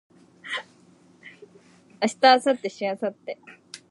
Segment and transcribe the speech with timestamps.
[2.01, 3.37] 明日明後日しあさって